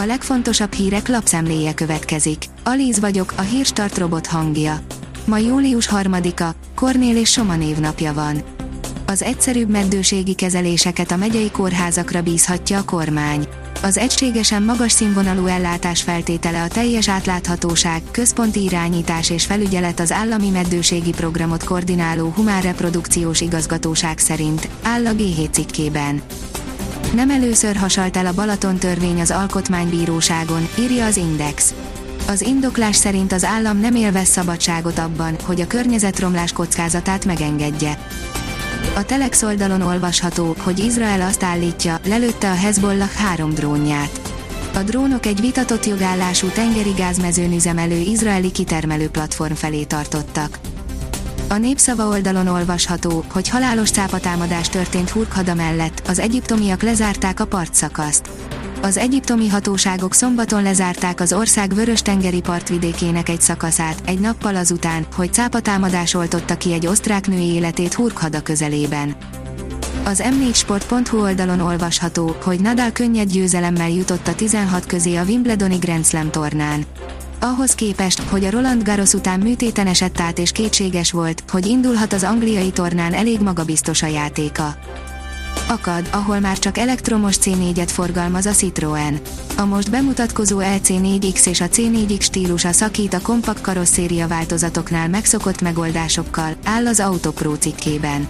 A 0.00 0.06
legfontosabb 0.06 0.72
hírek 0.72 1.08
lapszemléje 1.08 1.74
következik. 1.74 2.44
Alíz 2.64 3.00
vagyok, 3.00 3.32
a 3.36 3.40
hírstart 3.40 3.98
robot 3.98 4.26
hangja. 4.26 4.80
Ma 5.24 5.38
július 5.38 5.88
3-a, 5.92 6.50
Kornél 6.74 7.16
és 7.16 7.30
Soma 7.30 7.56
névnapja 7.56 8.12
van. 8.12 8.42
Az 9.06 9.22
egyszerűbb 9.22 9.68
meddőségi 9.68 10.34
kezeléseket 10.34 11.10
a 11.10 11.16
megyei 11.16 11.50
kórházakra 11.50 12.22
bízhatja 12.22 12.78
a 12.78 12.84
kormány. 12.84 13.48
Az 13.82 13.96
egységesen 13.96 14.62
magas 14.62 14.92
színvonalú 14.92 15.46
ellátás 15.46 16.02
feltétele 16.02 16.62
a 16.62 16.68
teljes 16.68 17.08
átláthatóság, 17.08 18.02
központi 18.10 18.62
irányítás 18.62 19.30
és 19.30 19.44
felügyelet 19.44 20.00
az 20.00 20.12
állami 20.12 20.50
meddőségi 20.50 21.10
programot 21.10 21.64
koordináló 21.64 22.28
Humán 22.28 22.62
Reprodukciós 22.62 23.40
Igazgatóság 23.40 24.18
szerint, 24.18 24.68
áll 24.82 25.06
a 25.06 25.12
G7 25.12 25.50
cikkében. 25.50 26.22
Nem 27.18 27.30
először 27.30 27.76
hasalt 27.76 28.16
el 28.16 28.26
a 28.26 28.32
Balaton 28.32 28.76
törvény 28.76 29.20
az 29.20 29.30
Alkotmánybíróságon, 29.30 30.68
írja 30.78 31.06
az 31.06 31.16
Index. 31.16 31.74
Az 32.28 32.40
indoklás 32.40 32.96
szerint 32.96 33.32
az 33.32 33.44
állam 33.44 33.80
nem 33.80 33.94
élvez 33.94 34.28
szabadságot 34.28 34.98
abban, 34.98 35.36
hogy 35.44 35.60
a 35.60 35.66
környezetromlás 35.66 36.52
kockázatát 36.52 37.24
megengedje. 37.24 37.98
A 38.96 39.04
Telex 39.04 39.42
oldalon 39.42 39.80
olvasható, 39.80 40.56
hogy 40.58 40.78
Izrael 40.78 41.20
azt 41.20 41.42
állítja, 41.42 42.00
lelőtte 42.06 42.50
a 42.50 42.54
Hezbollah 42.54 43.10
három 43.10 43.54
drónját. 43.54 44.20
A 44.74 44.82
drónok 44.82 45.26
egy 45.26 45.40
vitatott 45.40 45.86
jogállású 45.86 46.46
tengeri 46.46 46.92
gázmezőn 46.96 47.52
üzemelő 47.52 47.98
izraeli 47.98 48.50
kitermelő 48.50 49.08
platform 49.08 49.52
felé 49.52 49.84
tartottak. 49.84 50.58
A 51.50 51.56
népszava 51.56 52.06
oldalon 52.08 52.46
olvasható, 52.46 53.24
hogy 53.32 53.48
halálos 53.48 53.90
cápatámadás 53.90 54.68
történt 54.68 55.10
Hurkhada 55.10 55.54
mellett, 55.54 56.02
az 56.08 56.18
egyiptomiak 56.18 56.82
lezárták 56.82 57.40
a 57.40 57.46
partszakaszt. 57.46 58.30
Az 58.82 58.96
egyiptomi 58.96 59.48
hatóságok 59.48 60.14
szombaton 60.14 60.62
lezárták 60.62 61.20
az 61.20 61.32
ország 61.32 61.74
vörös-tengeri 61.74 62.40
partvidékének 62.40 63.28
egy 63.28 63.40
szakaszát, 63.40 64.02
egy 64.04 64.18
nappal 64.18 64.56
azután, 64.56 65.06
hogy 65.14 65.32
cápatámadás 65.32 66.14
oltotta 66.14 66.56
ki 66.56 66.72
egy 66.72 66.86
osztrák 66.86 67.26
női 67.26 67.52
életét 67.52 67.94
Hurkhada 67.94 68.42
közelében. 68.42 69.16
Az 70.04 70.22
m4sport.hu 70.24 71.20
oldalon 71.20 71.60
olvasható, 71.60 72.36
hogy 72.42 72.60
Nadal 72.60 72.92
könnyed 72.92 73.30
győzelemmel 73.30 73.90
jutott 73.90 74.26
a 74.26 74.34
16 74.34 74.86
közé 74.86 75.16
a 75.16 75.24
Wimbledoni 75.24 75.76
Grand 75.76 76.06
Slam 76.06 76.30
tornán. 76.30 76.84
Ahhoz 77.40 77.74
képest, 77.74 78.20
hogy 78.20 78.44
a 78.44 78.50
Roland 78.50 78.82
Garros 78.82 79.12
után 79.12 79.40
műtéten 79.40 79.86
esett 79.86 80.20
át 80.20 80.38
és 80.38 80.52
kétséges 80.52 81.10
volt, 81.10 81.42
hogy 81.50 81.66
indulhat 81.66 82.12
az 82.12 82.22
angliai 82.22 82.70
tornán 82.70 83.12
elég 83.12 83.40
magabiztos 83.40 84.02
a 84.02 84.06
játéka. 84.06 84.76
Akad, 85.68 86.08
ahol 86.10 86.40
már 86.40 86.58
csak 86.58 86.78
elektromos 86.78 87.36
C4-et 87.40 87.88
forgalmaz 87.88 88.46
a 88.46 88.50
Citroën. 88.50 89.20
A 89.56 89.64
most 89.64 89.90
bemutatkozó 89.90 90.58
LC4X 90.60 91.46
és 91.46 91.60
a 91.60 91.68
C4X 91.68 92.22
stílusa 92.22 92.72
szakít 92.72 93.14
a 93.14 93.20
kompakt 93.20 93.60
karosszéria 93.60 94.28
változatoknál 94.28 95.08
megszokott 95.08 95.60
megoldásokkal, 95.60 96.52
áll 96.64 96.86
az 96.86 97.00
Autopro 97.00 97.54
cikkében. 97.54 98.28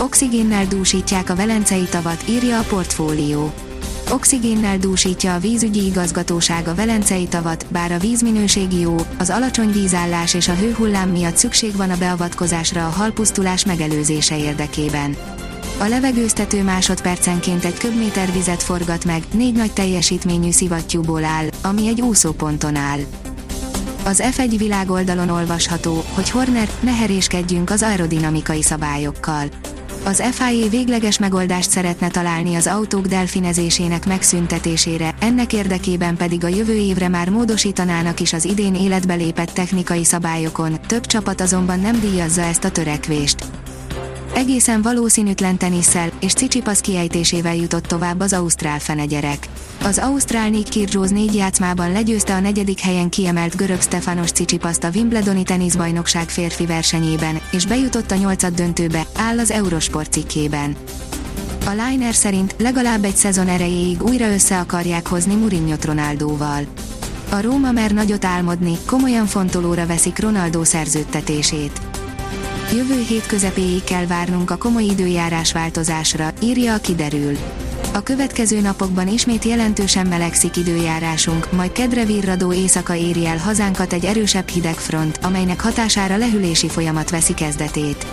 Oxigénnel 0.00 0.66
dúsítják 0.66 1.30
a 1.30 1.34
Velencei 1.34 1.86
tavat, 1.90 2.24
írja 2.28 2.58
a 2.58 2.62
portfólió. 2.62 3.52
Oxigénnel 4.10 4.78
dúsítja 4.78 5.34
a 5.34 5.38
vízügyi 5.38 5.84
igazgatóság 5.84 6.68
a 6.68 6.74
Velencei 6.74 7.26
tavat, 7.26 7.66
bár 7.68 7.92
a 7.92 7.98
vízminőség 7.98 8.72
jó, 8.72 8.96
az 9.18 9.30
alacsony 9.30 9.72
vízállás 9.72 10.34
és 10.34 10.48
a 10.48 10.54
hőhullám 10.54 11.08
miatt 11.08 11.36
szükség 11.36 11.76
van 11.76 11.90
a 11.90 11.96
beavatkozásra 11.96 12.86
a 12.86 12.90
halpusztulás 12.90 13.64
megelőzése 13.64 14.38
érdekében. 14.38 15.16
A 15.78 15.84
levegőztető 15.84 16.62
másodpercenként 16.62 17.64
egy 17.64 17.78
köbméter 17.78 18.32
vizet 18.32 18.62
forgat 18.62 19.04
meg, 19.04 19.22
négy 19.32 19.54
nagy 19.54 19.72
teljesítményű 19.72 20.50
szivattyúból 20.50 21.24
áll, 21.24 21.48
ami 21.62 21.86
egy 21.86 22.00
úszóponton 22.00 22.76
áll. 22.76 23.00
Az 24.04 24.22
F1 24.36 24.54
világoldalon 24.58 25.28
olvasható, 25.28 26.04
hogy 26.14 26.30
Horner, 26.30 26.68
ne 26.80 26.94
heréskedjünk 26.94 27.70
az 27.70 27.82
aerodinamikai 27.82 28.62
szabályokkal. 28.62 29.48
Az 30.04 30.22
FIA 30.30 30.68
végleges 30.68 31.18
megoldást 31.18 31.70
szeretne 31.70 32.08
találni 32.08 32.54
az 32.54 32.66
autók 32.66 33.06
delfinezésének 33.06 34.06
megszüntetésére, 34.06 35.14
ennek 35.20 35.52
érdekében 35.52 36.16
pedig 36.16 36.44
a 36.44 36.48
jövő 36.48 36.74
évre 36.74 37.08
már 37.08 37.28
módosítanának 37.28 38.20
is 38.20 38.32
az 38.32 38.44
idén 38.44 38.74
életbe 38.74 39.14
lépett 39.14 39.50
technikai 39.50 40.04
szabályokon, 40.04 40.80
több 40.86 41.06
csapat 41.06 41.40
azonban 41.40 41.80
nem 41.80 42.00
díjazza 42.00 42.42
ezt 42.42 42.64
a 42.64 42.70
törekvést. 42.70 43.46
Egészen 44.38 44.82
valószínűtlen 44.82 45.56
tenisszel 45.56 46.10
és 46.20 46.32
Cicsipasz 46.32 46.80
kiejtésével 46.80 47.54
jutott 47.54 47.86
tovább 47.86 48.20
az 48.20 48.32
ausztrál 48.32 48.78
fenegyerek. 48.78 49.48
Az 49.82 49.98
ausztrál 49.98 50.48
Nick 50.48 50.68
Kyrgios 50.68 51.08
négy 51.08 51.34
játszmában 51.34 51.92
legyőzte 51.92 52.34
a 52.34 52.40
negyedik 52.40 52.80
helyen 52.80 53.08
kiemelt 53.08 53.56
görög 53.56 53.80
Stefanos 53.80 54.30
Cicipaszt 54.30 54.84
a 54.84 54.90
Wimbledoni 54.94 55.42
teniszbajnokság 55.42 56.28
férfi 56.28 56.66
versenyében, 56.66 57.40
és 57.52 57.66
bejutott 57.66 58.10
a 58.10 58.14
nyolcad 58.14 58.54
döntőbe, 58.54 59.06
áll 59.16 59.38
az 59.38 59.50
Eurosport 59.50 60.12
cikkében. 60.12 60.76
A 61.66 61.70
Liner 61.70 62.14
szerint 62.14 62.54
legalább 62.58 63.04
egy 63.04 63.16
szezon 63.16 63.48
erejéig 63.48 64.02
újra 64.02 64.32
össze 64.32 64.58
akarják 64.58 65.08
hozni 65.08 65.34
Mourinho-t 65.34 65.84
Ronaldóval. 65.84 66.66
A 67.30 67.40
Róma 67.40 67.72
mer 67.72 67.90
nagyot 67.90 68.24
álmodni, 68.24 68.78
komolyan 68.86 69.26
fontolóra 69.26 69.86
veszik 69.86 70.18
Ronaldo 70.18 70.64
szerződtetését. 70.64 71.87
Jövő 72.72 73.00
hét 73.00 73.26
közepéig 73.26 73.84
kell 73.84 74.06
várnunk 74.06 74.50
a 74.50 74.56
komoly 74.56 74.82
időjárás 74.82 75.52
változásra, 75.52 76.32
írja 76.42 76.74
a 76.74 76.78
kiderül. 76.78 77.36
A 77.92 78.02
következő 78.02 78.60
napokban 78.60 79.08
ismét 79.08 79.44
jelentősen 79.44 80.06
melegszik 80.06 80.56
időjárásunk, 80.56 81.52
majd 81.52 81.72
kedre 81.72 82.04
virradó 82.04 82.52
éjszaka 82.52 82.94
éri 82.94 83.26
el 83.26 83.36
hazánkat 83.36 83.92
egy 83.92 84.04
erősebb 84.04 84.48
hidegfront, 84.48 85.18
amelynek 85.22 85.60
hatására 85.60 86.16
lehűlési 86.16 86.68
folyamat 86.68 87.10
veszi 87.10 87.34
kezdetét. 87.34 88.06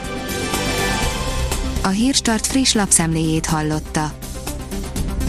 A 1.83 1.88
Hírstart 1.88 2.45
friss 2.47 2.73
lapszemléjét 2.73 3.45
hallotta. 3.45 4.11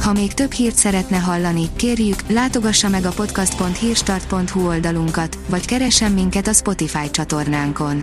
Ha 0.03 0.13
még 0.13 0.35
több 0.35 0.53
hírt 0.53 0.77
szeretne 0.77 1.17
hallani, 1.17 1.69
kérjük, 1.77 2.21
látogassa 2.29 2.89
meg 2.89 3.05
a 3.05 3.11
podcast.hírstart.hu 3.11 4.67
oldalunkat, 4.67 5.39
vagy 5.49 5.67
keressen 5.67 6.13
minket 6.13 6.47
a 6.47 6.53
Spotify 6.53 7.11
csatornánkon. 7.11 8.03